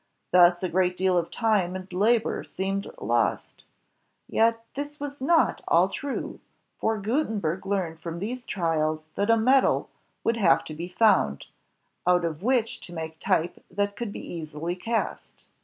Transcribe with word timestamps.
Thus 0.31 0.63
a 0.63 0.67
great 0.67 0.97
deal 0.97 1.15
of 1.15 1.29
time 1.29 1.75
and 1.75 1.93
labor 1.93 2.43
seemed 2.43 2.89
lost. 2.99 3.65
Yet 4.27 4.65
this 4.73 4.99
was 4.99 5.21
not 5.21 5.61
all 5.67 5.89
true; 5.89 6.39
for 6.79 6.97
Gutenberg 6.99 7.67
learned 7.67 7.99
from 7.99 8.17
these 8.17 8.43
trials 8.43 9.05
that 9.13 9.29
a 9.29 9.37
metal 9.37 9.91
would 10.23 10.37
have 10.37 10.63
to 10.65 10.73
be 10.73 10.89
foimd, 10.89 11.45
out 12.07 12.25
of 12.25 12.41
which 12.41 12.79
to 12.81 12.93
make 12.93 13.19
type 13.19 13.63
that 13.69 13.95
could 13.95 14.11
be 14.11 14.25
easily 14.27 14.75
cast. 14.75 15.45